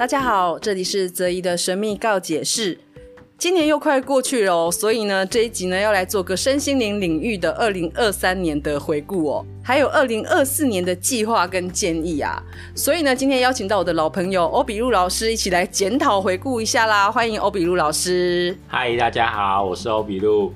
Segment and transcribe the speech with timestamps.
[0.00, 2.78] 大家好，这里是泽怡的神秘告解室。
[3.36, 12.42] 今年又快过去了哦，所以呢，这一集呢要来做个身心灵领域的二零二三年的回顾哦，还有二零二四年的计划跟建议啊。
[12.74, 17.12] 所以呢，今天邀请到我的老朋友欧比路老师一起来检讨回顾一下啦。
[17.12, 18.56] 欢迎欧比路老师。
[18.68, 20.54] 嗨，大家好，我是欧比路。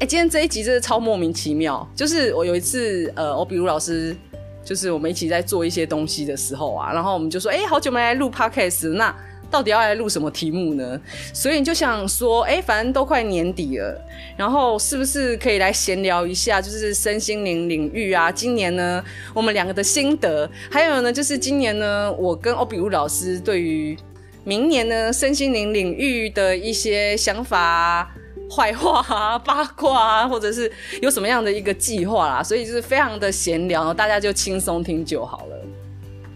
[0.00, 4.14] 哎，今天这一集真的超莫名其妙，就是我有一次，呃，欧比路老师。
[4.64, 9.14] 就是我们一起在做一些东西的时候啊，然后我们就说，哎、好久没来录 podcast，那
[9.50, 11.00] 到底要来录什么题目呢？
[11.34, 14.00] 所以就想说，哎、反正都快年底了，
[14.36, 19.02] 然后是不是可以来闲聊一下，就是身心灵领域啊，今年呢，
[19.34, 23.96] 我们两个的心得，还有呢，就是今年呢，我跟欧比路老师对于
[24.44, 28.14] 明年呢身心灵领域的一些想法。
[28.50, 35.56] 坏话啊，八卦啊，或者是有什么样的一个计划啦，所以就是非常的闲聊，大家就轻松听就好了。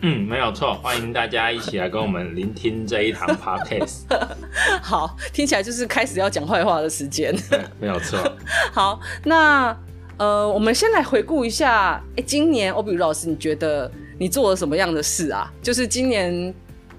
[0.02, 4.02] 嗯，没有错，欢迎大家一起来跟我们聆听这一堂 podcast。
[4.80, 7.34] 好，听起来就是开始要讲坏话的时间。
[7.80, 8.18] 没有错。
[8.73, 9.76] 好，那
[10.16, 15.51] 呃，我们先来回顾一下，哎，今年欧比路老师，你觉得你做了什么样的事啊？
[15.60, 16.54] 就是今年。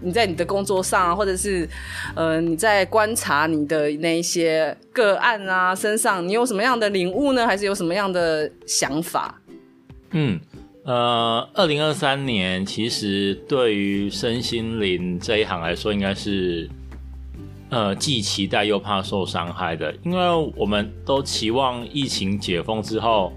[0.06, 1.68] 你在你的工作上，或者是，
[2.16, 7.48] 呃，你在观察你的那一些个案啊身上，你有什么样的领悟呢？
[7.48, 9.42] 还是有什么样的想法？
[10.12, 10.40] 嗯，
[10.84, 16.70] 呃，二零二三年其实对于身心灵这一行来说，应该是，
[17.72, 23.34] 呃，既期待又怕受伤害的，因为我们都期望疫情解封之后，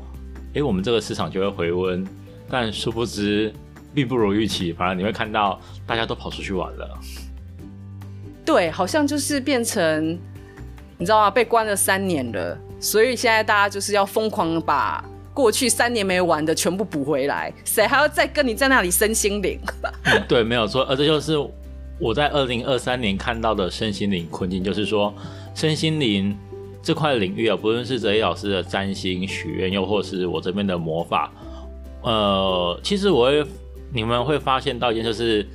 [0.52, 2.06] 诶，我们这个市场就会回温，
[2.50, 3.50] 但殊不知。
[3.94, 6.98] 并不如预期，反而你会看到大家都跑出去玩了。
[8.44, 10.18] 对，好像就是变成，
[10.96, 11.30] 你知道吗？
[11.30, 17.52] 被关了三年了，所以现在大家就是要疯狂把过去三年没玩的全部补回来。
[17.64, 19.58] 谁还要再跟你在那里身心灵？
[20.04, 20.82] 嗯， 对，没有错。
[20.84, 21.36] 而这就是
[21.98, 25.12] 我在二零二三年看到的身心灵困境，就是说
[25.54, 26.34] 身心灵
[26.82, 31.30] 这块领域啊，不论是哲一老师的占星许愿，又或是我这边的魔法，
[32.02, 33.44] 呃，其实我会。
[33.92, 35.46] 你们会发现到一件，就是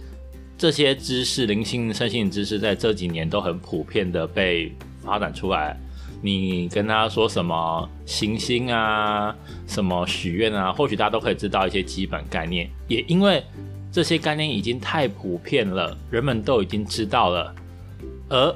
[0.58, 4.72] 这些知识、灵性、身心知识，在这几年都很普遍的被
[5.04, 5.78] 发展出来。
[6.22, 9.36] 你跟他说什么行星啊，
[9.68, 12.70] 什么许愿啊，或许大家都可以知道一些基本概念。
[12.88, 13.44] 也因为
[13.92, 17.54] 这些概念已经太普遍了，人们都已经知道了，
[18.30, 18.56] 而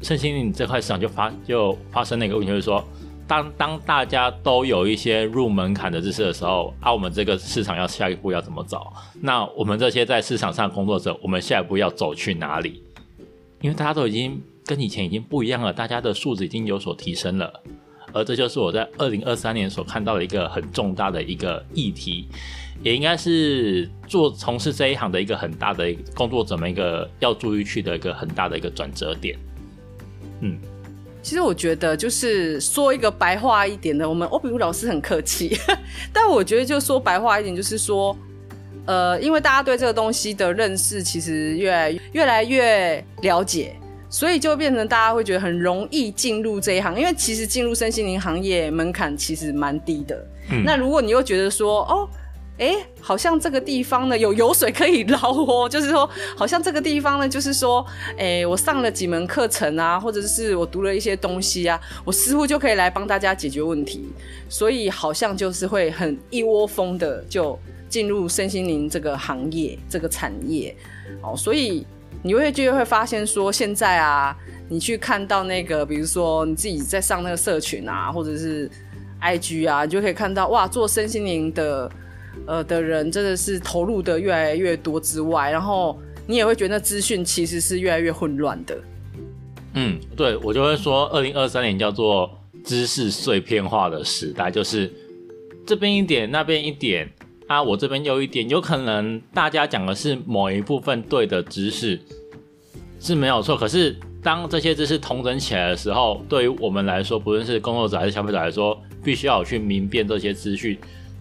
[0.00, 2.86] 身心灵这块市场就发就发生了一个问题，就是说。
[3.28, 8.90] 当当大家都有一些入门槛的知识的时候，啊，我们这个市场要下一步要怎么走？
[9.20, 12.82] 那我们这些在市场上工作者，我们下一步要走去哪里？
[13.60, 17.52] 因为大家都已经跟以前已经不一样了，大家的素质已经有所提升了，
[18.14, 22.26] 而这就是我在二零二三年所看到的一个很重大的一个议题，
[22.82, 29.38] 也应该是做从事这一行的一个很大的工作者们一个要注意去的一个很大的一个转折点，
[30.40, 30.58] 嗯。
[31.28, 35.54] 其实我觉得，就是说一个白话一点的，我们欧比路老师很客气，
[36.10, 38.16] 但我觉得就说白话一点，就是说，
[38.86, 43.76] 呃，因为大家对这个东西的认识其实越来越来越了解，
[44.08, 50.26] 所以就变成大家会觉得很容易进入这一行，因为其实进入身心灵行业门槛其实蛮低的。
[50.50, 50.62] 嗯。
[50.64, 52.08] 那如果你又觉得说，哦。
[52.58, 57.86] 哎，好像这个地方呢有油水可以捞哦， 就是说，好像这个地方呢，就是说，
[58.18, 64.08] 哎，我上了几门课程啊，或者是我读了一些东西啊，我似乎就可以来帮大家解决问题，
[64.48, 67.56] 所以好像就是会很一窝蜂的就
[67.88, 70.74] 进入身心灵这个行业这个产业，
[71.22, 71.86] 哦，所以
[72.24, 74.36] 你会就会发现说，现在啊，
[74.68, 78.68] 你去看到那个，比如说你自己在上那个社群啊，或者是
[79.22, 81.88] IG 啊，你就可以看到哇，做身心灵的。
[82.46, 88.78] 呃，的人真的是投入的越来越多之外，然后你也会觉得资讯其实是越来越混乱的。
[89.74, 92.30] 嗯，对，我就会说，二零二三年叫做
[92.64, 94.90] 知识碎片化的时代，就是
[95.66, 97.08] 这边一点，那边一点
[97.46, 102.00] 啊，我这边又一点，有可能大家讲的是某一部分对的知识
[102.98, 110.76] 是没有错，可是当这些知识统整起来的时候，对于我们来说，不论是工作者还是消费者来说，必须要去明辨这些资讯。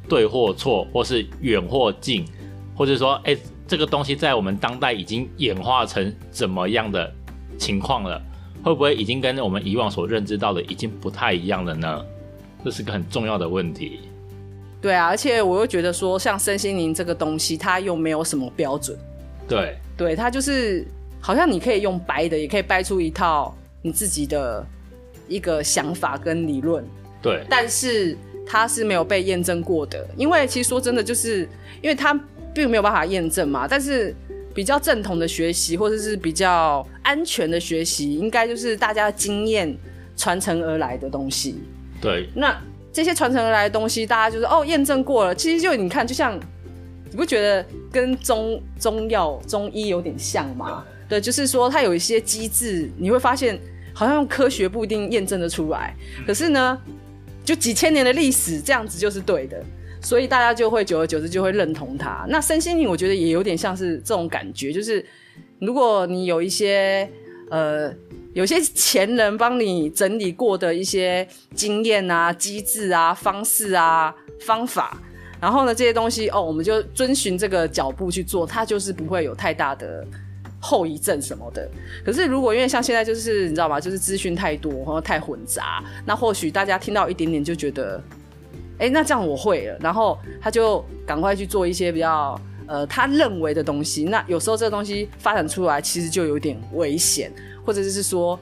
[0.08, 2.26] 对或错，或是远或近，
[2.76, 3.36] 或者说，哎，
[3.68, 7.14] 这个东西在我们当代已经演化成怎么样的
[7.58, 8.22] 情况了？
[8.64, 12.06] 会不会已经跟我们以往所认知到的已经不太一样了呢？
[12.64, 14.00] 这是个很重要的问题。
[14.82, 18.98] 对啊，而且我又觉得说，像身心灵这个东西，它又没有什么标准。
[19.48, 20.86] 对，对，它就是
[21.20, 24.66] 好像你可以用掰的，也可以掰出一套你自己的
[25.28, 26.86] 一个想法跟理论。
[27.22, 28.18] 对，但是。
[28.50, 31.42] 它是没有被验证过的，因为其实说真的，就是
[31.82, 32.14] 因为它
[32.54, 33.68] 并没有办法验证嘛。
[33.68, 34.16] 但是
[34.54, 39.76] 比较正统的学习，或者是比较安全的学习，应该就是大家经验
[40.16, 41.62] 传承而来的东西。
[42.02, 42.56] 对，那
[42.94, 45.36] 这些传承而来的东西，大家就是哦验证过了。
[45.36, 46.40] 其实就你看，就像
[47.12, 50.84] 你不觉得跟中中药、中医有点像吗？
[51.08, 53.60] 对，就是说它有一些机制，你会发现
[53.94, 55.96] 好像用科学不一定验证得出来，
[56.26, 56.78] 可是呢，
[57.48, 59.64] 就几千年的历史这样子就是对的。
[60.00, 62.24] 所以大家就会久而久之就会认同它。
[62.30, 65.04] 那身心灵，我觉得也有点像是这种感觉，就是
[65.60, 67.10] 如果你有一些
[67.50, 67.92] 呃，
[68.34, 74.14] 有些前人帮你整理过的一些经验啊、机制啊、方式啊、
[74.46, 75.02] 方法，
[75.42, 80.06] 然后呢，这些东西哦，我们就遵循这个脚步去做，它就是不会有太大的
[80.60, 81.70] 后遗症什么的。
[82.06, 83.80] 可是如果因为像现在就是你知道吗？
[83.80, 88.02] 就是资讯太多，然后太混杂，那或许大家听到一点点就觉得。
[88.80, 94.04] 哎、那这样我会了，然后他就赶快去做一些比较呃他认为的东西。
[94.04, 97.32] 那有时候这个东西发展出来，其实就有点危险，
[97.66, 98.40] 或者是说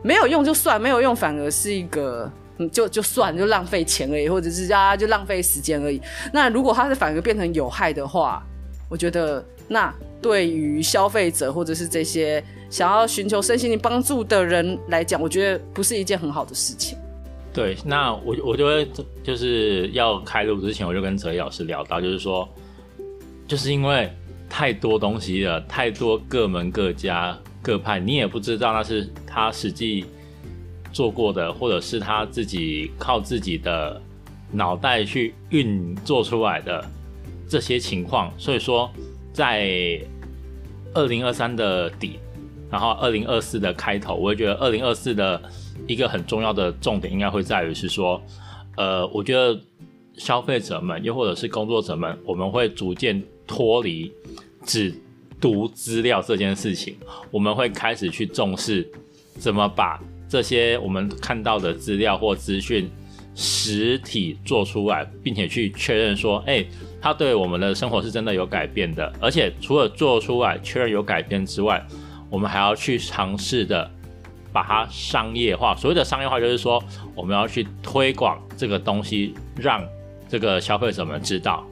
[0.00, 2.30] 没有用就算，没有用反而是一个
[2.70, 6.00] 就就算就浪费钱而已，或者是啊就浪费时间而已。
[6.32, 8.40] 那如果它是反而变成有害的话，
[8.88, 9.92] 我觉得那
[10.22, 16.96] 对于消费者或者是这些想要寻求身心灵帮助的人来讲，我觉得不是一件很好的事情。
[17.52, 18.88] 对，那我我就会
[19.22, 22.48] 就是要开录之前，我就跟哲一老师聊到，就是说，
[23.46, 24.10] 就是因为
[24.48, 30.06] 太多东西了，太多各门各家各派，你也不知道那是他实际
[30.92, 34.00] 做过的，或者是他自己靠自己的
[34.50, 36.82] 脑袋去运做出来的
[37.46, 38.32] 这些情况。
[38.38, 38.90] 所以说，
[39.34, 40.00] 在
[40.94, 42.18] 二零二三的底，
[42.70, 45.40] 然后二零二四的开头，我会觉得二零二四的。
[45.88, 48.22] 一个很重要的重点应该会在于是说，
[48.76, 49.58] 呃，我觉得
[50.16, 54.12] 消费者们又或者是工作者们，我们会逐渐脱离
[54.64, 54.94] 只
[55.40, 56.96] 读资料这件事情，
[57.32, 58.88] 我们会开始去重视
[59.38, 62.88] 怎么把这些我们看到的资料或资讯
[63.34, 66.64] 实体做出来，并且去确认说，哎，
[67.00, 71.84] 它对我们的生活是真的有改变的，而且除了做出来确认有改变之外，
[72.30, 73.90] 我们还要去尝试的。
[74.54, 76.78] 把它商业化，所谓的商业化就是说，
[77.14, 79.82] 我们要去推广这个东西，让
[80.28, 81.64] 这个消费者们知道。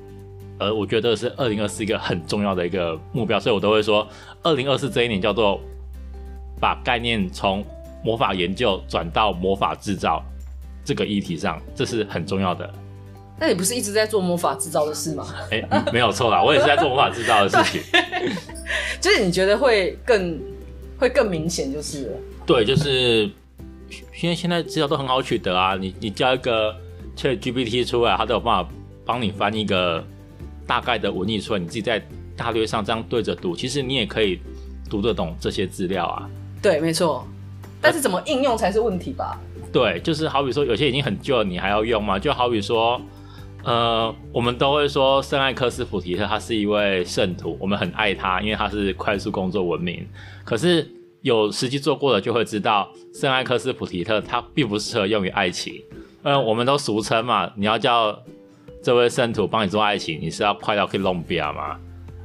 [0.59, 4.09] 而我觉得是二零二四一个很重要的一个目标，所以我都会说，
[4.43, 5.61] 二零二四这一年叫做
[6.59, 7.63] 把概念从
[8.03, 10.25] 魔法研究转到魔法制造
[10.91, 12.69] 这个议题上，这是很重要的。
[13.39, 15.25] 那你不是一直在做魔法制造的事吗？
[15.53, 17.81] 哎、欸，没有错啦，我也是在做魔法制造的事 情。
[19.01, 20.37] 就是你觉得会更
[20.99, 22.17] 会更明显，就是了。
[22.45, 23.31] 对，就是
[24.21, 26.75] 因为现在资料都很好取得啊，你你叫一个
[27.17, 28.69] ChatGPT 出来，它都有办法
[29.07, 30.05] 帮你翻译一个
[30.67, 32.05] 大概的文意出来，你自己在
[32.37, 34.41] 大略上这样对着读，其实你也可以
[34.91, 36.29] 读得懂这些资料啊。
[36.61, 37.25] 对，没错。
[37.81, 39.41] 但是怎么应用才是问题吧？
[39.73, 42.19] 对，就是好比说有些已经很旧了，你还要用吗？
[42.19, 43.01] 就好比说，
[43.63, 50.05] 呃，我们都会说圣艾克斯普提特他是一位圣徒，我们很爱他，因为他是快速工作闻名。
[50.45, 50.87] 可是
[51.23, 55.81] 有实际做过的就会知道，圣艾克斯普提特他并不适合用于爱情。
[56.23, 58.19] 嗯，我们都俗称嘛，你要叫
[58.83, 61.79] 这位圣徒帮你做爱情，你是要快到可以弄边吗？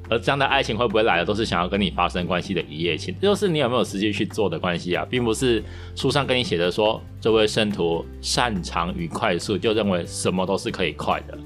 [0.09, 5.63] 而这样的爱情会不会来的，都是想要跟你发生关系的一夜情，就是你有没有实际去做的关系啊，并不是
[5.95, 11.37] 书上跟你写的说这位圣徒擅长于快速，就认为什么都是可以快的。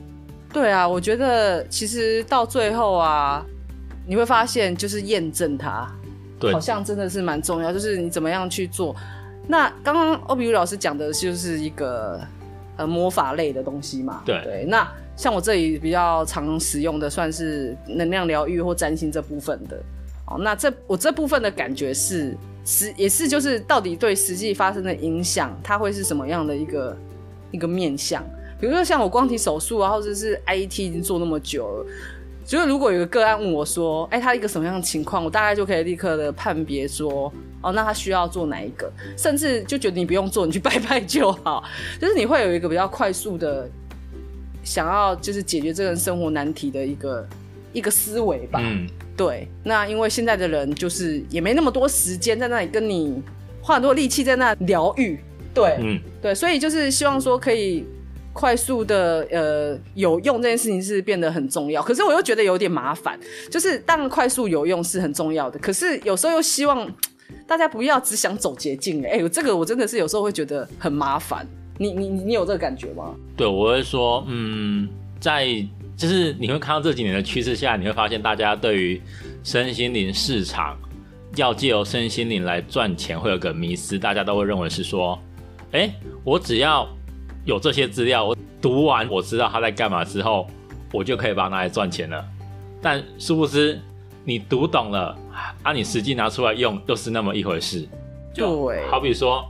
[0.52, 3.46] 对啊，我觉得其实到最后啊，
[4.08, 5.88] 你会发现就是验证它。
[6.40, 8.96] 对，好像真的是蛮重要，就是你怎么样去做。
[9.46, 12.22] 那刚刚欧比如老师讲的就是一个
[12.78, 14.22] 呃魔法类的东西嘛。
[14.26, 14.66] 对对。
[14.66, 19.78] 那像我这里比较常使用的，算是能量疗愈或占星这部分的。
[20.26, 22.34] 哦，那这我这部分的感觉是
[22.64, 26.98] 实也是就是到底对实际发生的影响，它会是什么样的一个
[27.52, 28.24] 一个面向？
[28.62, 31.86] 比如说像我光体手术啊，或者是 IET 已经做那么久了。
[32.46, 41.64] 就是如果有个个案问我说：“哎、他一个什么样的情况？”我大概就可以立刻的判别说：“哦，那他需要做哪一个？”甚至就觉得你不用做，你去拜拜就好。
[42.02, 43.70] 就是你会有一个比较快速的
[44.64, 47.28] 想要就是解决这个人生活难题的一个
[47.74, 48.60] 一个思维吧。
[48.64, 48.88] 嗯，
[49.18, 49.48] 对。
[49.64, 53.22] 那因为现在的人就是也没那么多时间在那里跟你
[53.62, 55.20] 花很多力气在那疗愈。
[55.54, 57.86] 对，嗯，对，所以就是希望说可以。
[58.32, 63.20] 快速的呃有用这件事情是变得很重要，可是我又觉得有点麻烦。
[63.50, 66.90] 就是当然快速有用是很重要的，可是有时候又希望
[67.46, 69.04] 大家不要只想走捷径。
[69.04, 71.46] 哎、欸，这个我真的是有时候会觉得很麻烦。
[71.82, 73.16] 你你你有这个感觉吗？
[73.38, 75.48] 对，我会说，嗯，在
[75.96, 79.02] 就是你会看到这几年的趋势下，你会发现大家对于
[79.46, 80.78] 身心灵市场
[81.38, 85.18] 要借由身心灵来赚钱，会有个迷思，大家都会认为是说，
[85.72, 85.90] 哎，
[86.26, 86.86] 我只要
[87.46, 90.48] 有这些资料，我读完，我知道他在干嘛之后，
[90.92, 92.26] 我就可以把它拿来赚钱了。
[92.82, 93.80] 但殊不知，
[94.26, 95.18] 你读懂了，
[95.64, 97.88] 啊，你实际拿出来用又是那么一回事。
[98.34, 99.44] 就好比说，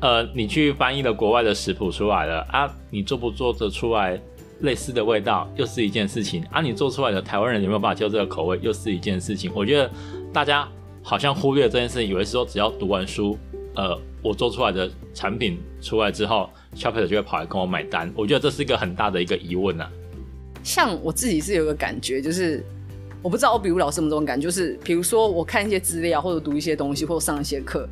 [0.00, 4.20] 呃，你去翻译了国外的食谱出来了啊，你做不做得出来
[4.60, 6.60] 类似的味道，又是一件事情啊。
[6.60, 9.50] 你做出来的台湾人有没有办法接受这个口味，又是一件事情。
[9.54, 9.90] 我觉得
[10.32, 10.68] 大家
[11.02, 13.38] 好像忽略这件事情，以为是说只要读完书，
[13.74, 18.12] 呃，我做出来的产品出来之后，消费者就会跑来跟我买单。
[18.14, 19.90] 我觉得这是一个很大的一个疑问啊。
[20.62, 22.62] 像我自己是有个感觉，就是
[23.22, 27.88] 我不知道欧比如老师有没有这种感觉，就是比如说我看一些资料，或者读一些东西，或者上一些课，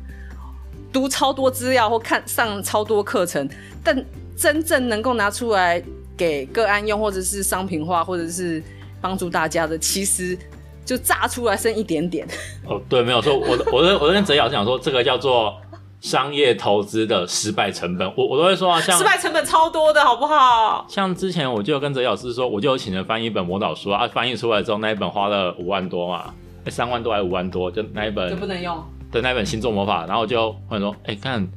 [0.95, 3.49] 读超多资料或看上超多课程，
[3.83, 4.05] 但
[4.37, 5.83] 真正能够拿出来
[6.15, 8.63] 给个案用，或者是商品化，或者是
[9.01, 10.37] 帮助大家的，其实
[10.85, 12.25] 就炸出来剩一点点。
[12.65, 13.37] 哦，对，没有错。
[13.37, 15.53] 我我我我跟哲老师讲说，这个叫做。
[16.01, 20.85] 商业投资的失败成本，我我都会说啊，像失败成本超多的，好不好？
[20.87, 26.31] 像之前我就跟哲老师说，我就有请人翻译一本魔导书啊，翻译出来之后那一本花了五万多嘛，
[26.65, 28.77] 欸、三万多还是五万多，就那一本就不能用
[29.15, 31.47] 的那本星座魔法，然后就或者说，哎、欸，看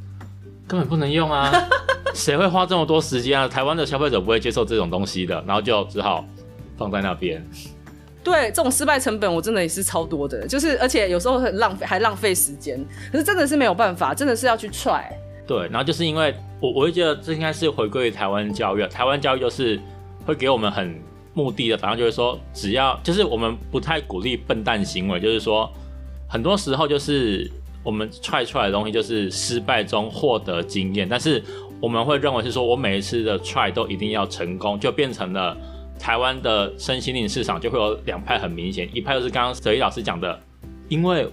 [0.68, 1.52] 根本不能用啊，
[2.14, 3.48] 谁会花这么多时间啊？
[3.48, 6.24] 台湾的消费者不会接受这种东西的，然后就只好
[6.76, 7.44] 放在那边。
[8.22, 12.78] 对，这种失败成本我真的也是超多的，就是而且有时候很浪费，还浪费时间。
[13.10, 15.02] 可是真的是没有办法，真的是要去 try。
[15.46, 19.80] 对，然后就是因为我我会觉得这应该是回归于台湾教育，台湾教育就是
[20.24, 20.94] 会给我们很
[21.32, 25.72] 目的的，反正就是说只要就是我们不太鼓励笨蛋行为，就是说
[26.28, 27.50] 很多时候就是
[27.82, 31.42] 我们 try 出来的东西就是失败中获得经验，但是
[31.80, 35.56] 我们会认为是说我每一次的 try 都一定要成功，就变成了。
[36.00, 40.40] 台湾的身心灵市场就会有两派，很明显，一派就是刚刚哲一老师讲的，
[40.88, 41.28] 因为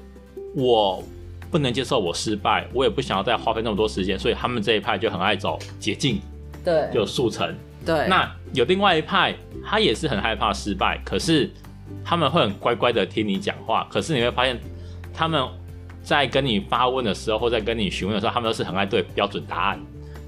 [0.56, 1.04] 我
[1.52, 6.20] 不能接受我失败，我也不想要再花费那么多时间，所以他们这一派就很爱走捷径，
[6.64, 7.56] 对，就速成。
[7.86, 11.48] 对，那有另外一派，他也是很害怕失败，可是
[12.04, 14.60] 他们会很乖乖的听你讲话，可是你会发现
[15.16, 15.48] 他们
[16.04, 19.80] 在跟你发问的时候，或在跟你询问的时候，他们都是很爱对标准答案，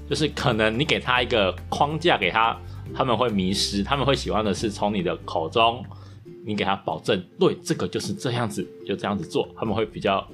[0.08, 2.56] 就是可能你给他一个框架给他。
[2.94, 5.84] 他们会迷失，他们会喜欢的是从你的口中，
[6.46, 10.26] 你给他保证，对，这个就是这样子，就这样子做，他们会比较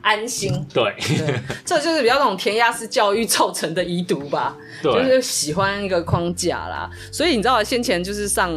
[0.00, 0.52] 安心。
[0.72, 6.88] 对，对，这就是比较那种填鸭式教育造成的遗毒吧，对，就是喜欢一个框架啦。
[7.12, 8.48] 所以你知道，先前就是上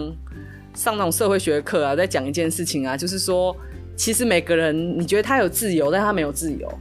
[0.76, 3.58] 上那种社会学课啊，在讲一件事情啊，就是说，
[3.96, 6.72] 其实每个人你觉得他有自由，但他没有自由。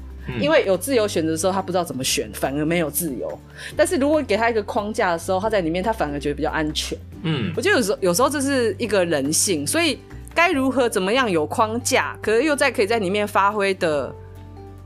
[0.41, 3.37] 因为有自由选择的时候，他不知道怎么选，反而没有自由。
[3.77, 6.97] 但是如果给他一个框架的时候，他在里面，他反而觉得比较安全。
[7.25, 9.99] 嗯，我觉得有时候有时候这是一个人性，所以
[10.33, 14.15] 该如何怎么样有框架，可是又在可以在里面发挥的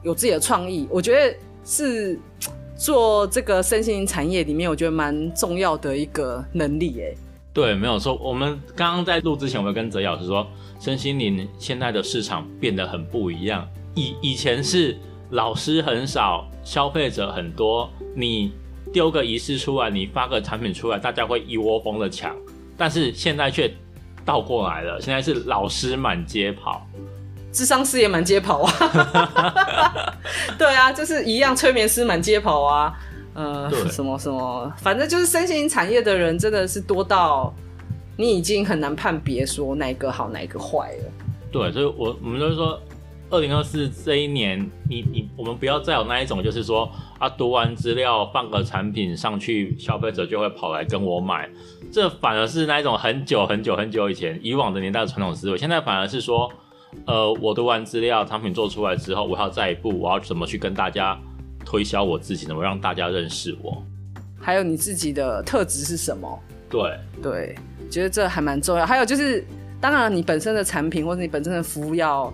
[0.02, 2.18] 有自己的创意，我觉得是
[2.74, 6.98] 做这个身心灵产业里面，我觉得蛮重要的一个能力。
[7.02, 7.14] 哎，
[7.56, 8.14] 对，没有错。
[8.16, 10.46] 我们刚刚在录之前，我们跟哲老师说，
[10.78, 13.66] 身心灵现在的市场变得很不一样。
[13.94, 14.94] 以以前是。
[15.30, 17.90] 老师很少，消费者很多。
[18.14, 18.52] 你
[18.92, 22.32] 丢个仪式出来，你发个产品出来，大家会一窝蜂的抢。
[22.76, 23.68] 但是现在却
[24.24, 26.86] 倒过来了，现在是老师满街跑，
[27.50, 30.14] 智商师也满街跑啊。
[30.56, 32.96] 对啊，就是一样，催眠师满街跑啊。
[33.36, 37.54] 呃，什么什么，反正就是身心产业的人真的是多到
[38.16, 41.12] 你已经很难判别说哪个好，哪个坏了。
[41.52, 42.80] 对，所以我我们就是说。
[43.28, 44.56] 二零二四这一年，
[44.88, 46.88] 你你我们不要再有那一种，就是说
[47.18, 51.50] 啊，读完资料放个产品上去，消费者就会跑来跟我买，
[51.90, 55.58] 这反而是那一种很久很久很久以前以往的年代的传统思维。
[55.58, 56.48] 现在反而是说，
[57.04, 61.18] 呃，我读完资料，产品做出来之后，我要再一步，我要怎么去跟大家
[61.66, 63.82] 推销我自己，怎么让大家认识我？
[64.40, 66.40] 还有你自己的特质是什么？
[66.70, 67.54] 对对，
[67.90, 68.86] 觉得这还蛮重要。
[68.86, 69.44] 还有就是，
[69.80, 72.32] 当然你本身的产品或者你本身的服务要。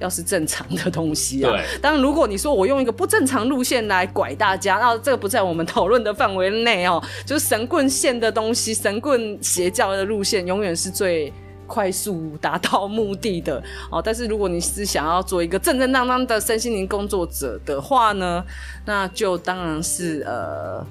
[0.00, 7.02] 要是正常的东西啊，对当然，如果你说我用一个不正常路线来拐大家，那这个不在我们讨论的范围内哦。
[7.26, 11.32] 就是神棍线的东西，神棍邪教的路线，永远是最
[11.68, 14.02] 快速达到目的的哦。
[14.04, 18.44] 但是如果你是想要做一个正正当当的身心灵工作者的话呢，
[18.84, 20.84] 那就当然是呃，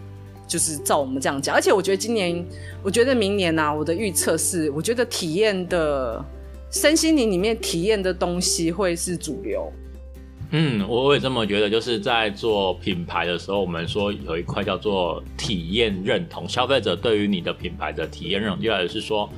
[0.47, 1.53] 就是照我们这样讲。
[1.53, 2.45] 而且我觉得今年，
[2.81, 6.23] 我觉得明年啊，我的预测是，我觉得体验的。
[6.69, 9.71] 身心灵里面体验的东西会是主流。
[10.51, 11.69] 嗯，我也这么觉得。
[11.69, 19.29] 就是在做品牌的时候，我们说有一块叫做体验认同，消费者对于你的品牌的体验认同，就来是说，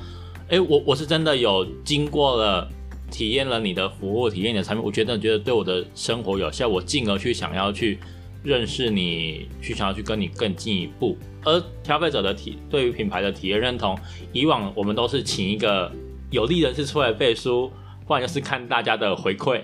[0.50, 2.68] 哎、欸，我我是真的有经过了
[3.08, 8.00] 体验了你的服务，体验你的产品，我觉得觉得对我的生活有效，我进而去想要去
[8.42, 11.16] 认识你，去想要去跟你更进一步。
[11.44, 13.96] 而消费者的体对于品牌的体验认同，
[14.32, 15.90] 以往我们都是请一个
[16.32, 17.70] 有利人士出来背书，
[18.04, 19.62] 不然就是看大家的回馈。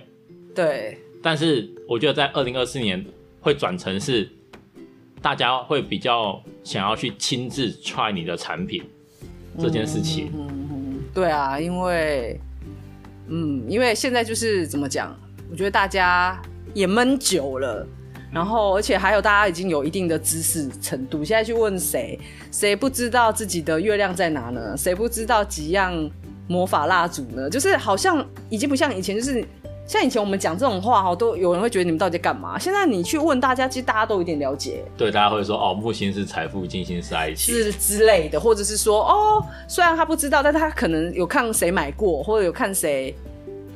[0.54, 0.98] 对。
[1.20, 3.04] 但是我觉得在二零二四年
[3.40, 4.30] 会转成是，
[5.20, 8.84] 大家会比较想要去亲自 try 你的产品
[9.58, 10.30] 这件事情。
[10.32, 10.65] 嗯嗯嗯。
[11.16, 12.38] 对啊，因为，
[13.28, 15.18] 嗯，因为现在就是怎么讲，
[15.50, 16.38] 我觉得大家
[16.74, 17.86] 也闷久了。
[18.30, 21.24] 然后，而且还有，大家已经有一定的知识程度。
[21.24, 22.20] 现在去问谁，
[22.52, 24.76] 谁不知道自己的月亮在哪呢？
[24.76, 26.10] 谁不知道几样
[26.48, 27.48] 魔法蜡烛呢？
[27.48, 29.42] 就是好像已经不像以前，就是
[29.86, 32.58] 像以前我们讲这种话哈，都有人会觉得你们到底在干嘛？
[32.58, 34.84] 现在你去问大家，其实大家都有点了解。
[34.96, 43.14] 对，大家会说哦，木星是财富，金星是爱情，是之类的，或者是说哦，虽然他不知道，但他可能有看谁买过，或者有看谁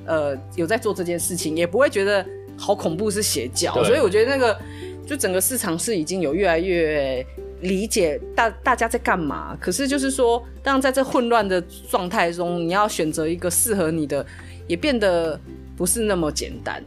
[0.06, 2.24] 呃有在做这件事情，也不会觉得。
[2.62, 4.54] 好恐怖是邪教，所以我觉得那个
[5.06, 7.24] 就整个市场是已经有越来越
[7.62, 9.56] 理解大大家在干嘛。
[9.58, 14.26] 可是就是说，当然在这混乱的状态中，你要选择一个适合你的，
[14.66, 15.40] 也变得
[15.80, 16.84] 不是那么简单。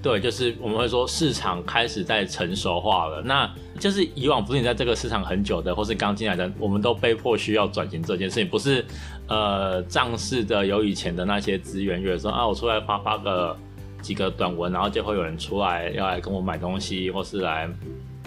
[0.00, 3.20] 对，就是我们会说市场开始在成熟化了。
[3.20, 8.84] 那就是以往不是你在这个市场很久的，或是刚进来的，我们都被迫需要转型这件事情，不是
[9.26, 13.56] 呃仗势的有以前的那些资源，比如说啊，我出来发发个。
[14.00, 17.68] 几个短文，然后就会有人出来要来跟我买东西，或是来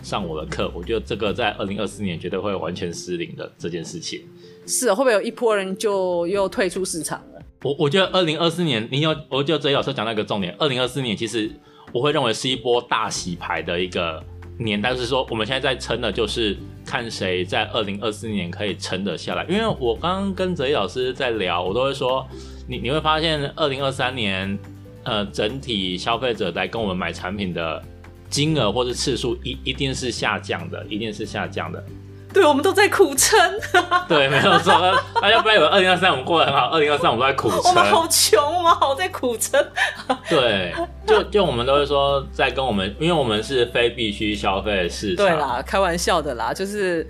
[0.04, 0.70] 上我的课。
[0.76, 4.22] 我觉得这个在二零二四年绝对会完全失灵的这件事情。
[4.68, 7.31] 是，会不会有一波人就又退出市场了？
[7.64, 10.56] 我我觉得二零二四年，你有，我就得哲一老师讲那个重点。
[10.60, 11.52] 二零二四年其实
[11.92, 14.24] 我会认为是一波大洗牌的一个
[14.58, 19.44] 年，但是说我们现在在撑的就是看谁在二零二四年可以撑得下来。
[19.46, 22.28] 因为我刚刚跟哲一老师在聊，我都会说，
[22.68, 24.60] 你你会发现二零二三年。
[25.04, 27.84] 呃，整体消费者来跟我们买产品的
[28.30, 31.84] 金额或是次数一一定是下降的，一定是下降的。
[32.34, 33.40] 对，我们都在苦撑。
[34.08, 34.74] 对，没有错。
[35.22, 37.60] 大家不要以为二零二三我们过得很好，二零二三我们都在苦撑。
[37.64, 39.66] 我们好穷，我们好在苦撑。
[40.30, 40.74] 对，
[41.06, 45.26] 就就我们都会说，在跟我们，因为我们是非必须消费市场。
[45.26, 47.08] 对啦，开玩笑的啦，就是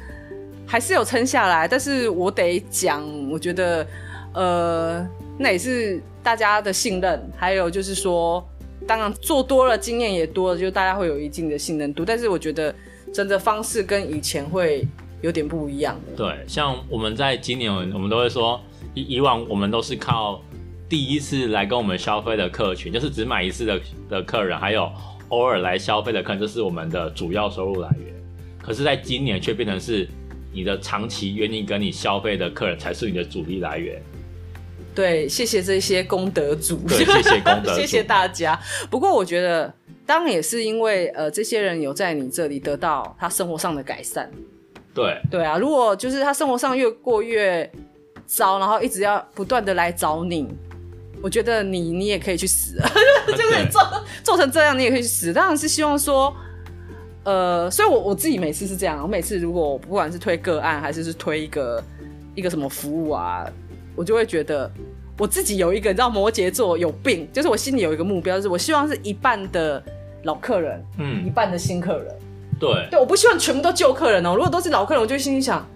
[0.65, 1.67] 还是有撑下来。
[1.67, 3.85] 但是我得讲，我觉得，
[4.33, 5.07] 呃，
[5.37, 6.01] 那也是。
[6.23, 8.47] 大家的信任，还有就是说，
[8.87, 12.05] 当然做多了，经验也多了，就大家会有一定的信任度。
[12.05, 12.71] 但是我觉得，
[13.11, 14.87] 真的方式跟以前会
[15.21, 16.15] 有点不一样的。
[16.15, 18.59] 对，像我们在今年，我们都会说，
[18.93, 20.41] 以以往我们都是靠
[20.89, 23.79] 第一次来跟我们消费的客群，就是只买一次的
[24.09, 24.91] 的客人，还有
[25.29, 28.13] 偶尔来消费的客人，这是我们的主要收入来源。
[28.61, 30.07] 可是，在今年却变成是
[30.53, 34.01] 你的长期愿意跟你消费的客人才是你的主力来源。
[34.93, 38.59] 对，谢谢这些功德主，对，谢谢功德主，谢谢大家。
[38.89, 39.73] 不过我觉得，
[40.05, 44.29] 当然也是因为呃，这些人有在你这里得到他生活上的改善。
[44.93, 47.69] 对，对啊，如果就是他生活上越过越
[48.25, 50.47] 糟，然后一直要不断的来找你，
[51.21, 52.75] 我觉得你你也可以去死，
[53.27, 53.81] 就是做
[54.23, 55.31] 做成这样，你也可以去死。
[55.31, 56.35] 当然是希望说，
[57.23, 61.83] 呃，所以我我自己每次是这样，我每次如果不管是推个案，还是是推一个
[62.35, 63.45] 一个什么服务啊。
[63.95, 64.71] 我就会觉得
[65.17, 69.83] 我自己有一个，你知道摩羯座有病，就是我心里有一个目标，就是我希望是一半的
[70.23, 72.15] 老客人，嗯，一半的新客人。
[72.61, 74.33] 对，对，我不希望全部都旧客人哦。
[74.35, 75.67] 如果都是老客人，我就心里想，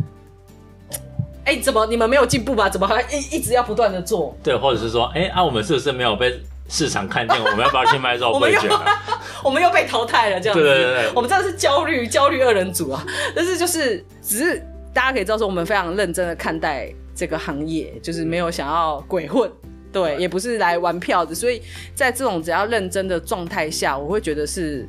[1.43, 2.69] 哎、欸，怎么你们没有进步吧？
[2.69, 4.37] 怎么还一一直要不断的做？
[4.43, 7.37] 对，或者是说，哎、欸，啊，我们是不是没有被市场看见？
[7.43, 8.69] 我们要 不要去卖肉桂卷？
[9.43, 10.63] 我们又被淘汰了，这样子。
[10.63, 13.05] 对对对，我们真的是焦虑焦虑二人组啊！
[13.35, 16.93] 但是就是只是大家可以知道说，我们非常认真的看待。
[17.17, 19.49] 这个行业就是没有想要鬼混，
[19.89, 21.61] 对，也不是来玩票的，所以
[21.95, 24.85] 在这种只要认真的状态下，我会觉得是，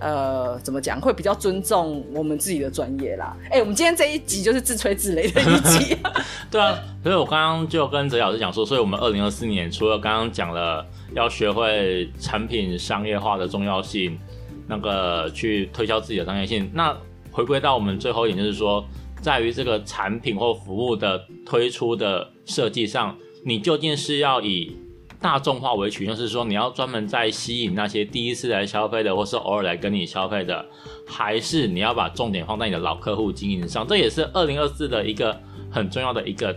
[0.00, 3.36] 呃，怎么讲，会比较尊重我们自己的专业啦。
[3.50, 5.96] 哎，我们今天这一集就是自吹自擂的一集。
[6.50, 14.18] 对啊，所以我刚刚就跟哲老师讲说，所以我们二零二四年除了刚刚讲了要学会产品商业化的重要性，
[14.66, 16.96] 那个去推销自己的商业性，那
[17.30, 18.84] 回归到我们最后一点就是说。
[19.20, 24.76] 在于这个产品或服务的推出的设计上，你究竟是要以
[25.20, 30.64] 大众化为取向，就是说你要专门在吸引那些第一次来消费的，或是偶尔来跟你消费的，
[31.06, 33.86] 还是你要把重点放在你的老客户经营上？
[33.86, 35.36] 这也是二零二四的一个
[35.70, 36.56] 很重要的一个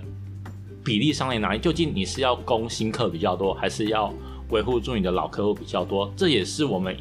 [0.86, 1.60] 比例上面哪里？
[1.60, 4.13] 究竟你是要攻新客比较多，还是要
[4.50, 6.13] 维护住你的老客户比较多？
[6.15, 6.95] 这也是我们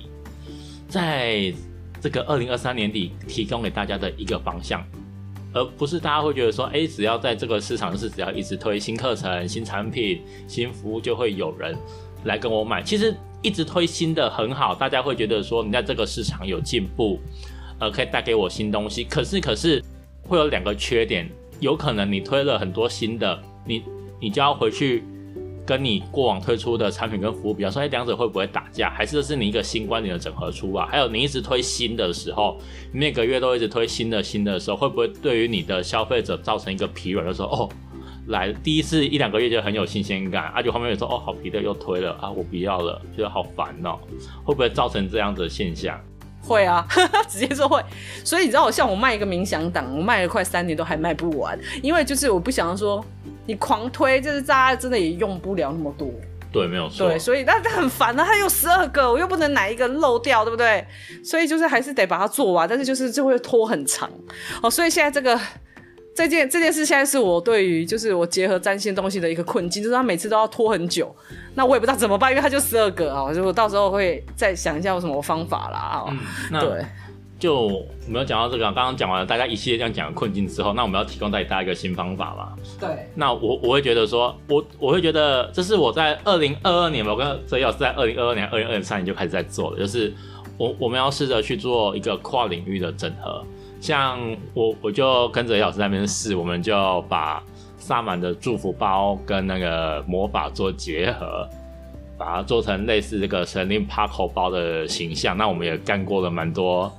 [0.89, 1.53] 在
[2.01, 4.83] 这个二零二三年底提供给大家的一个方向。
[5.53, 11.77] 而不是大家会觉得说，哎、只要在这个市场是只要一直推新课程、新产品、新服务，就会有人
[12.25, 12.83] 来跟我买。
[12.83, 17.19] 其实一直推新的很好，大家会觉得说你在这个市场有进步，
[17.79, 19.05] 呃，可以带给我新东西。
[19.05, 19.83] 可是，可是
[20.23, 23.83] 会有两个缺点，有可能你推了很多新的，你
[24.21, 25.05] 你就要回去。
[25.71, 28.91] 跟你过往推出的产品跟服务比较说，哎，两者会不会打架？
[28.91, 30.85] 还是这是你一个新观点的整合出啊？
[30.91, 32.59] 还有你一直推新的时候，
[32.91, 37.67] 每个月都一直推新的新的时候，会不会对于你的消费者造成一个疲软的时候？
[37.67, 37.69] 哦，
[38.27, 43.97] 来第一次一两个月就很有新鲜感，而且后面有说哦，好疲的又推了啊，我不要了，觉得好烦哦，
[44.43, 45.97] 会不会造成这样子的现象？
[46.41, 46.87] 会啊，
[47.29, 47.83] 直接说会。
[48.25, 53.05] 所以你知道，我像我卖一个冥想档，我卖了快三年都还卖不完，因为就是我不想说。
[53.47, 56.09] 你狂推，就是大家真的也用不了那么多。
[56.53, 57.09] 对，没有错。
[57.09, 60.87] 对，所以那很烦啊，它有十二个，我又不能哪一个漏掉，对不对？
[61.25, 64.09] 所以就是还是得把它做完，但是就是就会拖很长。
[64.63, 65.37] 哦，所以现在这个
[66.15, 71.15] 这件这件事，现在是我对于就是我结合占星东西的一个困境，就是他每次都要拖很久。
[71.55, 76.05] 那我也不知道怎么办，因为他就十二个啊，我就我到时候会再想一下有什么方法啦啊。
[76.51, 76.85] 嗯，对。
[77.39, 82.53] 就我们有讲到这个，刚刚讲完了大家一系列这样讲的困境之后，那我们要提供带给大家一个新方法嘛？
[82.79, 83.09] 对。
[83.15, 90.13] 那我我会觉得说，我我会觉得这是我在二零二二年，我跟哲老师在二零二二年、二零二三年就开始在做的，就是
[90.59, 93.43] 我我们要试着去做一个跨领域的整合。
[93.81, 94.19] 像
[94.55, 97.43] 我我就跟哲老师那边试，我们就把
[97.79, 101.49] 萨满的祝福包跟那个魔法做结合。
[102.19, 106.93] 把它做成类似这个神灵帕口包的形象，那我们也干过了蛮多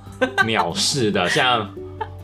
[0.44, 1.72] 鸟事的，像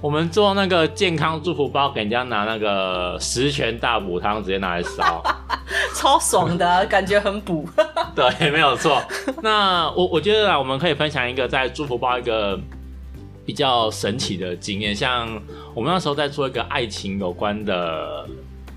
[0.01, 5.23] 我们做那个健康祝福包，给人家拿那个十全大补汤，直接拿来烧，
[5.95, 7.65] 超爽的，感觉很补。
[8.17, 9.01] 对，没有错。
[9.45, 12.59] 那我我觉得啊，我们可以分享一个在祝福包一个
[13.49, 15.27] 比较神奇的经验，像
[15.75, 18.29] 我们那时候在做一个爱情有关的。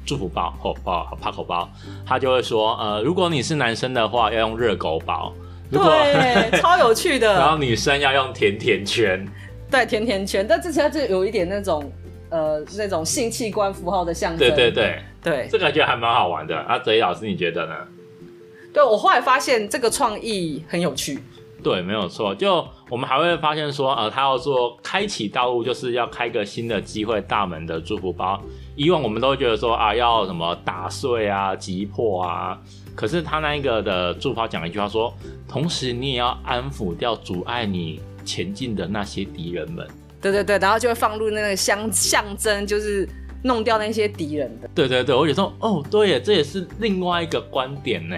[0.03, 1.69] 祝福包或包帕口包，
[2.05, 5.31] 他就会说，呃，如果你是男生的话，要用热狗包，
[5.69, 7.31] 如果对， 超有趣的。
[7.31, 9.23] 然后女生要用甜甜圈，
[9.69, 11.89] 对，甜甜圈，但之前就有一点那种，
[12.29, 14.39] 呃，那种性器官符号的象征。
[14.39, 16.57] 对对对对，这个感觉还蛮好玩的。
[16.57, 17.75] 啊，哲一老师，你觉得呢？
[18.73, 21.19] 对，我后来发现这个创意很有趣。
[21.63, 22.33] 对，没有错。
[22.33, 28.37] 就我们还会发现说，呃，他要做开启道路，就是要开个新的机会大门的祝福包。
[28.75, 32.59] 以往我们都会觉得说啊，要什么打碎啊、击破啊，
[32.93, 35.13] 可是他那一个的祝福讲了一句话说，
[35.47, 39.87] 同时你也要安抚掉阻碍你前进的那些敌人们。
[40.21, 43.07] 对对对，然后就会放入那个象象征，就是
[43.41, 44.69] 弄掉那些敌人的。
[44.75, 48.17] 对对对，我有时候哦，对耶，这也是另外一个观点呢。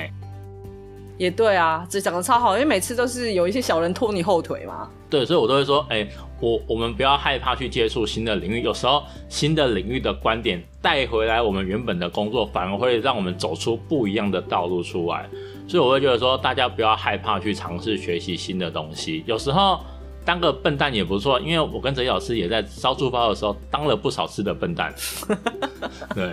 [1.17, 4.89] 也对啊，这讲的超好，因为每次都是有一些小人拖你后腿嘛。
[5.09, 15.29] 对，所以我都会说，哎、欸，我我们不要害怕去接触新的领域，有时候新的领域的观点带回来，我们原本的工作反而会让我们走出不一样的道路出来。
[15.67, 19.79] 所以我会觉得说，大家不要害怕去尝试学习新的东西，有时候
[20.25, 21.39] 当个笨蛋也不错。
[21.39, 24.93] 因为我跟哲一老师也在烧猪包的时候当了不少次的笨蛋。
[26.15, 26.31] 对。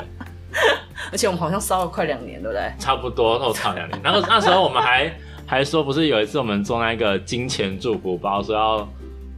[1.12, 2.72] 而且我们好像烧了快两年，对不对？
[2.78, 4.00] 差不多，都差两年。
[4.02, 5.12] 然后那时候我们还
[5.46, 8.88] 还说，不是有一次我们做那个金钱祝福包，说要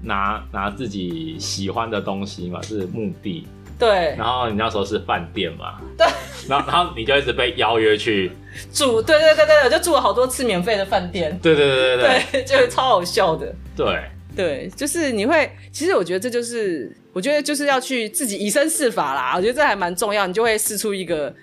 [0.03, 3.46] 拿拿自己喜欢的东西嘛，是墓地。
[3.79, 4.14] 对。
[4.16, 5.81] 然后你那时候是饭店嘛？
[5.96, 6.07] 对。
[6.48, 8.31] 然后然后你就一直被邀约去
[8.72, 11.38] 住，对对对对，就住了好多次免费的饭店。
[11.42, 13.55] 对对对对对，对， 就超好笑的。
[13.77, 14.03] 对。
[14.35, 19.35] 对，就是你会，其实我觉得这就是，我觉得就是要去自己以身试法啦。
[19.37, 21.35] 我觉得这还蛮重要，你就会试出一个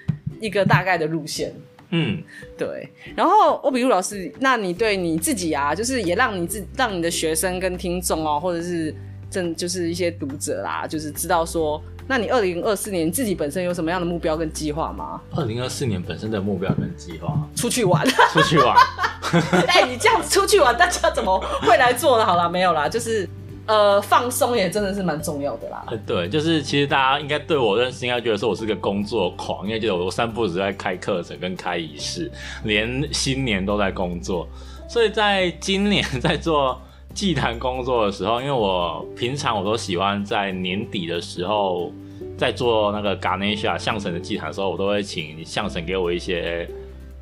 [0.42, 1.54] 一个大概的路线。
[1.92, 2.22] 嗯，
[2.58, 2.90] 对。
[3.16, 8.94] 然后欧比路老师，那你对你自己啊，就是也让你自让你的学生跟听众哦，或者是
[9.30, 11.82] 正就是一些读者啦，就是知道说。
[12.12, 15.22] 那你二零二四年自己本身有什么样的目标跟计划吗？
[15.36, 18.04] 二零二四年本身的目标跟计划，出去玩，
[18.34, 18.76] 出去玩。
[19.68, 22.26] 哎、欸，你这样子出去玩，大家怎么会来做呢？
[22.26, 23.30] 好啦，没有啦，就是
[23.70, 25.86] 呃，放松也真的是蛮重要的啦。
[26.06, 32.30] 对，就是其实大家应该对我认识，应该觉得说我是个工作狂，因为觉得我三不只在开课程跟开仪式，
[32.64, 34.48] 连新年都在工作，
[34.90, 36.82] 所以在今年在做。
[37.12, 41.92] 祭坛工作的时候，因为我平常我都喜欢在年底的时候，
[42.38, 46.70] 在做那个 Ganesha 象神的祭坛的时候，我都会请相神给我一些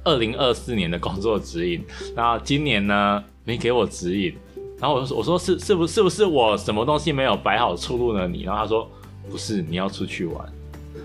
[0.04, 1.82] 二零二四年的工作指引。
[2.14, 4.36] 然后今年呢，没给我指引，
[4.80, 8.28] 然后我就说：“我说是是不是不是我什么东西没有摆好出路呢？
[8.28, 8.90] 你？”然后他说
[9.30, 10.54] ：“不是，你要出去玩。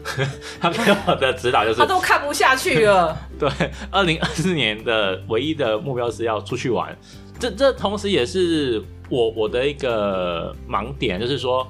[0.60, 3.16] ”他给我的指导就是他都看不下去了。
[3.40, 3.48] 对，
[3.90, 6.96] 二零二四年的唯一的目标是要出去玩。
[7.38, 11.66] 这这同时也是我我的一个盲点，就是说，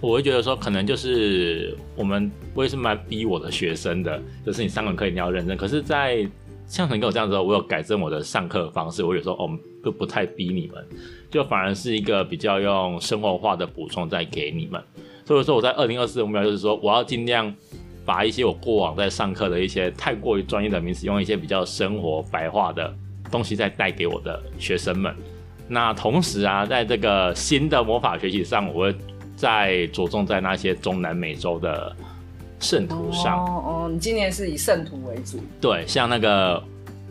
[0.00, 5.56] 我会觉得说，可能就是我们我也是蛮逼我的学生的，就是你上完课一定要认真。
[5.56, 6.28] 可是，在
[6.66, 9.04] 像你跟我这样子，我有改正我的上课方式。
[9.04, 10.84] 我有时候哦，就不太逼你们，
[11.30, 14.82] 就反而是一个比较用生活化的补充在给你们。
[15.24, 17.54] 所以说，我在二零二四的目标就是说，我要尽量
[18.04, 22.92] 把一些我过往在上课的一些太过于专业的名词，用一些比较生活白话的
[23.30, 25.14] 东西再带给我的学生们。
[25.68, 28.94] 那同时啊，在这个新的魔法学习上，我会
[29.34, 31.94] 再着重在那些中南美洲的
[32.60, 33.44] 圣徒上。
[33.44, 35.38] 哦哦，你今年是以圣徒为主？
[35.60, 36.62] 对，像那个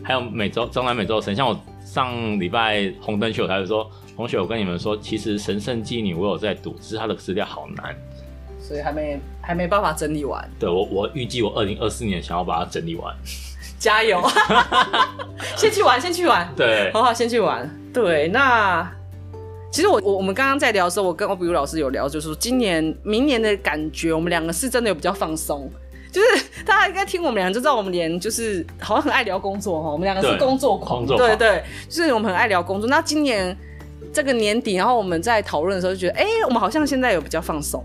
[0.03, 7.95] 还有美洲中南美洲的神，像我上礼拜红灯区，我就说，同学，我跟你们说，其实神圣妓女我有在读，只是它的资料好难，
[8.59, 10.49] 所以还没还没办法整理完。
[10.59, 13.15] 对，我我预计我二零二四年想要把它整理完。
[13.77, 14.19] 加油！
[15.55, 16.51] 先去玩，先去玩。
[16.55, 17.69] 对，好好，先去玩。
[17.93, 18.89] 对，那
[19.75, 25.69] 其实我我我们刚刚在聊的时候，我跟欧比如老师有聊，就是说今年、明年的感觉，我们两个是真的有比较放松。
[26.13, 32.89] 就是大家应该听我们俩就知道，我们连就是好像很爱聊工作哈，我们两个是工作狂，对对，对，就是我们很爱聊工作。
[32.89, 33.53] 那今年
[34.13, 37.83] 这个年底，然后我们在讨论的时候就觉得，哎、欸，我们好像现在有比较放松。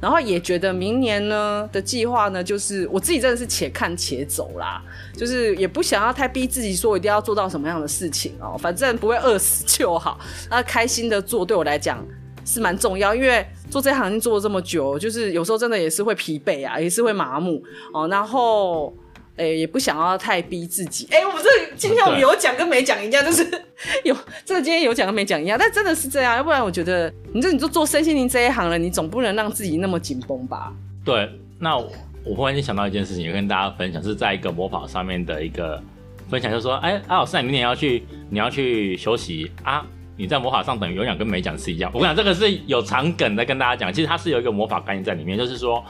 [0.00, 4.82] 然后也觉得明年呢的计划呢，就是我自己真的是且看且走啦，
[5.14, 10.18] 就是也不想要太逼自己说一定要做到什么样的事情哦，反正不会饿死就好。
[10.48, 12.04] 那开心的做对我来讲
[12.44, 18.92] 是蛮重要，因为做这行已经做了这么久，就是有时候真的也是会疲惫啊，也是会麻木哦，然后。
[19.40, 21.08] 哎、欸，也不想要太逼自己。
[21.10, 23.42] 哎、欸，我们这今天我们有讲跟没讲一样，就是
[24.04, 25.56] 有这个今天有讲跟没讲一样。
[25.58, 30.70] 但真的是这样，要不然我觉得你这你就做身心灵这一行了，你总不能让自己那么紧绷吧？
[31.02, 31.26] 对。
[31.58, 31.90] 那我，
[32.22, 35.82] 我忽然间想到一件事情，也跟大家分享，是在一个魔法上面的一个
[36.28, 39.86] 分享，就是说，哎、欸，阿老师，你明年要去，你要去休息啊？
[40.18, 41.90] 你在魔法上等于有讲跟没讲是一样。
[41.94, 45.82] 我跟你讲，这个是有长梗在，跟大家讲，其实它是有一个魔法概念在里面，就是说。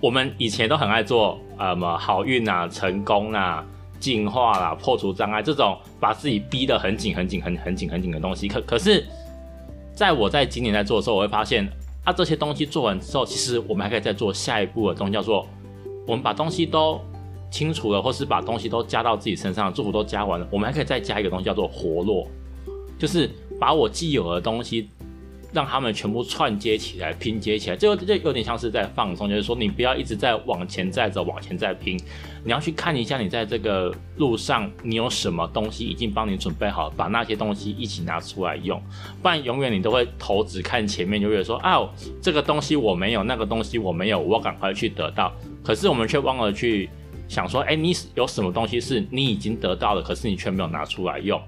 [0.00, 3.64] 我们以前都很爱做，什么好运啊、成功啊、
[3.98, 8.48] 进化啦、破除障碍这种，把自己逼得很紧、很紧、很很紧、很紧的东西。
[8.48, 9.06] 可可是，
[9.94, 11.68] 在我在今年在做的时候，我会发现，
[12.04, 15.46] 啊，这些东西做完之后，其实我们还可以再做下一步的东西，叫做
[16.06, 16.98] 我们把东西都
[17.50, 22.26] 清除了，或是把东西都加到自己身上，祝福都加完了，我们还可以再加一个东西，叫做活络，
[22.98, 23.28] 就是
[23.60, 24.88] 把我既有的东西。
[25.52, 31.98] 让他们全部串接起来，拼接起来，这这有点像是在放松，就是说你不要一直在往前再走，往前再拼，
[32.44, 38.80] 你要去看一下你在这个路上你有什么东西已经帮你准备好，把那些东西一起拿出来用，
[39.20, 41.80] 不然永远你都会头只看前面，永远说啊
[42.22, 45.32] 这个东西我没有，那个东西我没有，我赶快去得到，
[45.64, 46.88] 可是我们却忘了去
[47.28, 51.40] 想说，哎，你有什么东西是你已经得到了，可是你却没有拿出来用。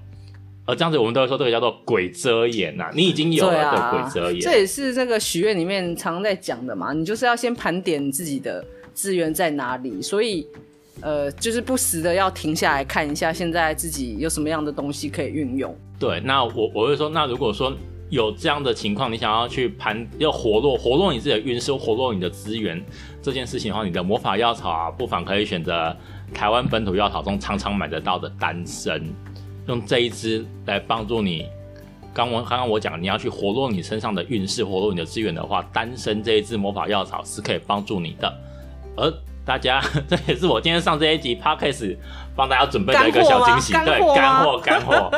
[0.65, 2.89] 而这样子，我们都会说这个叫做鬼遮眼呐。
[2.93, 6.93] 你已经有了的鬼遮眼，这也是这个许愿里面常常在讲的嘛。
[6.93, 10.47] 你就是要先盘点自己的资源在哪里，所以
[11.01, 15.75] 呃，就是不时的要停下来看一下，现在自己有什么样的东西可以运用。
[15.99, 17.75] 对，那我我会说，那如果说
[18.09, 22.81] 有这样的情况，你想要去盘要活络活络你自己的运势，活络你的资源
[23.21, 25.93] 这件事情的话，你的魔法药草啊，不妨可以选择
[26.33, 29.01] 台湾本土药草中常常买得到的丹参。
[29.67, 31.47] 用这一支来帮助你。
[32.13, 38.31] 刚我刚刚我讲，你要去活络你身上的运势，活络你的资源的话，单身这一支魔法药草是可以帮助你的。
[38.95, 39.11] 而
[39.43, 41.97] 大家， 这也是我今天上这一集 Podcast
[42.35, 45.09] 帮大家准备的一个小惊喜，对，干货干货。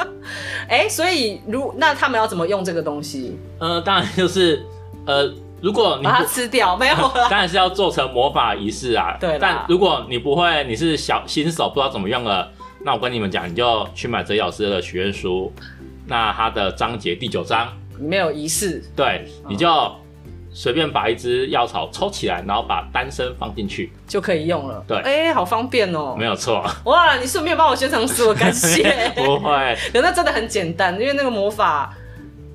[0.69, 3.37] 哎、欸，所以如那他们要怎么用这个东西？
[3.59, 4.65] 呃，当然就是
[5.05, 5.29] 呃，
[5.61, 6.95] 如果你把它吃掉，没有，
[7.29, 9.17] 当然是要做成魔法仪式啊。
[9.19, 12.49] 对，但如果你不会，你是小新手，不知道怎么用了。
[12.85, 15.51] 那我跟你们讲，你就去买泽老师的许愿书，
[16.05, 19.67] 那它的章节第九章没有仪式，对，你就
[20.53, 24.85] 随便把一支药草抽起来，然后把丹参放进去就可以用了。
[24.87, 26.63] 对，哎、欸，好方便哦，没有错。
[26.85, 28.83] 哇，你顺便帮我宣传书，感谢。
[29.17, 31.91] 不会， 那真的很简单，因为那个魔法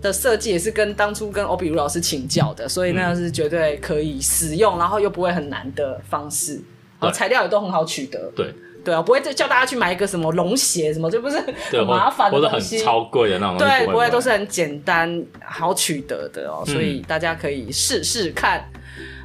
[0.01, 6.63] 的设计也是跟当初跟欧比如老师请教的，所以那是绝对可以使用，然后又不会很难的方式，
[7.01, 8.31] 然后材料也都很好取得。
[8.37, 8.55] 对。
[8.83, 11.39] 对啊，不会叫大家去买一个什么龙血什么，这不是
[11.71, 13.59] 很麻烦的东西，或者很超贵的那种。
[13.59, 18.65] 对，不会都是很简单好取得的哦，所以大家可以试试看。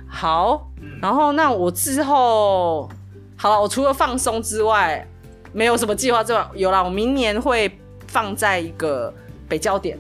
[0.08, 0.70] 好，
[1.02, 2.90] 然后那我之后
[3.38, 5.08] 好了，我除了放松之外，
[5.54, 7.72] 没有什么计划之外，有啦，我明年会
[8.08, 9.14] 放在一个
[9.48, 9.98] 北焦点，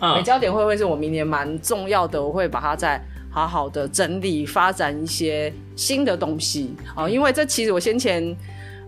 [0.00, 2.22] 嗯、北焦点会不会是我明年蛮重要的？
[2.22, 2.98] 我会把它再
[3.30, 8.34] 好好的整理发展一些新的东西哦，因为这其实我先前。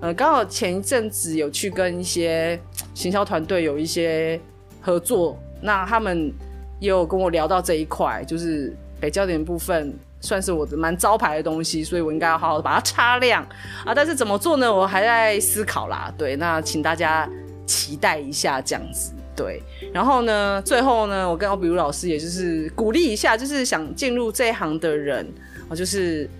[0.00, 2.58] 呃，刚好前一阵子有去跟一些
[2.94, 4.40] 行销团队有一些
[4.80, 6.32] 合作，那他们
[6.78, 13.42] 也有跟我聊到这一块，就是北焦点部分算是我的蛮招牌的东西，所以我应该要好好的把它擦亮
[13.84, 13.92] 啊。
[13.92, 14.72] 但是怎么做呢？
[14.72, 16.14] 我还在思考啦。
[16.16, 17.28] 对，那请大家
[17.66, 19.12] 期待一下这样子。
[19.34, 19.60] 对，
[19.92, 25.26] 然后呢，最后呢，我跟欧比如老师也就是鼓励一下，就是想进入这一行的人，
[25.68, 26.30] 啊就是。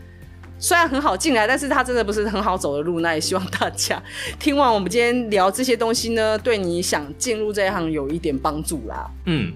[0.61, 2.99] 虽然很好进来，但是他真的不是很好走的路。
[3.01, 4.03] 那也希望大家
[4.41, 9.09] 听完我们今天聊这些东西呢，对你想进入这一行有一点帮助啦。
[9.27, 9.53] 嗯，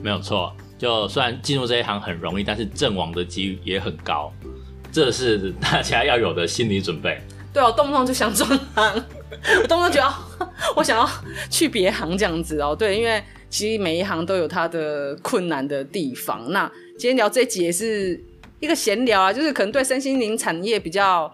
[0.00, 0.54] 没有错。
[0.78, 4.30] 就虽然进入这一行很容易，但是阵亡的几率也很高，
[4.90, 7.18] 这是大家要有的心理准备。
[7.52, 9.04] 对，我动不动就想转行，
[9.62, 10.12] 我动不动就要
[10.76, 11.08] 我想要
[11.48, 12.76] 去别行这样子哦。
[12.76, 16.50] 对，因为其实每一行都有它的困难的地方。
[16.52, 18.22] 那今天聊这一集也是。
[18.62, 21.30] 一个闲聊啊，就是可能对身心灵产业比较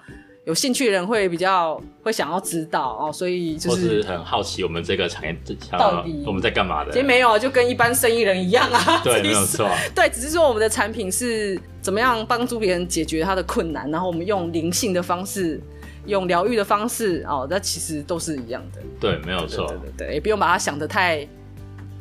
[0.47, 5.37] 有兴趣的人会比较会想要知道哦，所以就是很好奇我们这个产业
[5.73, 6.91] 到底我们在干嘛的？
[6.91, 9.01] 其实没有，就跟一般生意人一样啊。
[9.05, 9.69] 对， 没有错。
[9.95, 15.61] 对，只是说我们的产品是怎么样帮助别人解决他的困难，然后我们用灵性的方式，
[16.07, 18.81] 用疗愈的方式哦，那其实都是一样的。
[18.99, 19.67] 对，没有错。
[19.67, 21.29] 对对对对，也不用把它想得太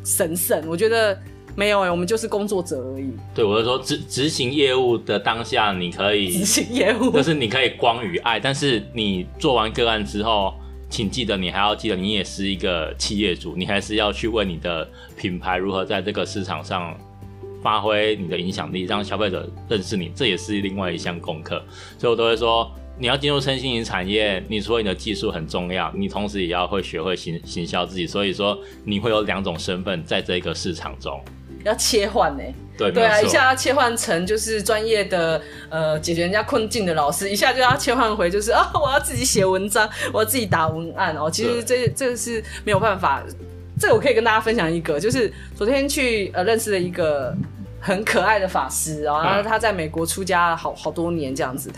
[0.06, 1.20] 神圣，我觉得。
[1.58, 3.12] 没有哎、欸，我们就是工作者而已。
[3.34, 8.40] 对，我是说执执行业务的当下，你可以执行业务， 就是你可以光与爱。
[8.40, 10.54] 但是你做完个案之后，
[10.88, 16.96] 请记得你还要记得，你也是一个企业主，你还是要去为你的品牌如何在这个市场上
[17.64, 21.60] 发挥你的影响力，让消费者认识你，这也是另外一项功课。
[21.98, 28.06] 所以我都会说，你要进入身心灵产业，你除了你的技术很重要，你同时也要会学会行行销自己。
[28.06, 31.20] 所以说，你会有两种身份在这个市场中。
[31.64, 32.56] 要切换呢、欸？
[32.78, 41.28] 对对啊，一下要切换成就是专业的呃解决人家困境的老师，一下就要切换回就是啊，我要自己写文章，我要自己打文案哦。
[41.30, 43.24] 其实这这是没有办法，
[43.80, 47.36] 这个我可以跟大家分享一个，就是昨天去呃认识了一个
[47.80, 51.72] 很可爱的法师，然后他在美国出家好好多年这样子。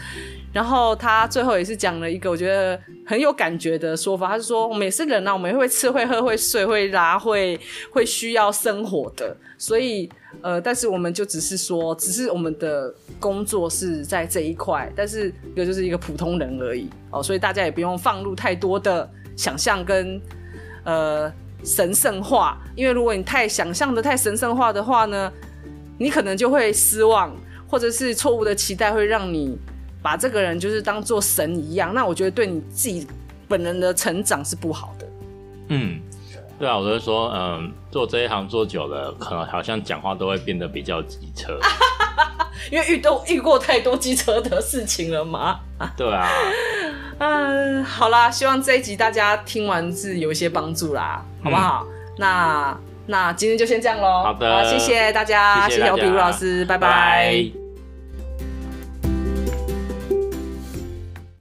[0.51, 7.59] 然后他最后也是讲了一个我觉得很有感觉的说法，他是说我们也是人啊，我们也会吃会喝会睡会拉会
[7.91, 10.09] 会需要生活的，所以
[10.41, 20.19] 呃，但是我们就只是说，只是我们的工作是在这一块，但是一个就是一个普通人而已哦，所以大家也不用放入太多的想象跟
[20.83, 21.31] 呃
[21.63, 25.31] 神圣化，因为如果你太想象的太神圣化的话呢，
[25.99, 27.35] 你可能就会失望，
[27.67, 29.55] 或者是错误的期待会让你。
[30.01, 33.07] 把这个人就是当做神一样，那我觉得对你自己
[33.47, 35.05] 本人的成长是不好的。
[35.69, 35.99] 嗯，
[36.57, 41.59] 对啊，我就说，嗯，做这一行做久了，可能好像讲话都会变得比较机车，
[42.71, 45.59] 因为遇都遇过太多机车的事情了嘛。
[45.95, 46.27] 对啊，
[47.19, 51.85] 嗯，好啦，希望这一集大家听完是有一些帮助啦，好不好？
[51.87, 54.23] 嗯、那那今天就先这样喽。
[54.23, 56.87] 好的，好，谢谢大家，谢谢欧比如老师，拜拜。
[56.87, 56.89] 拜
[57.53, 57.58] 拜。